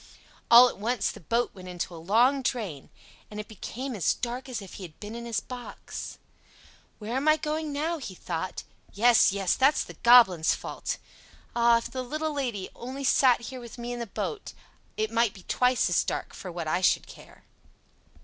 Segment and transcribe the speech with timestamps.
[0.49, 2.89] All at once the boat went into a long drain,
[3.29, 6.17] and it became as dark as if he had been in his box.
[6.97, 8.63] "Where am I going now?" he thought.
[8.91, 10.97] "Yes, yes, that's the Goblin's fault.
[11.55, 11.77] Ah!
[11.77, 14.53] if the little Lady only sat here with me in the boat,
[14.97, 17.43] it might be twice as dark for what I should care."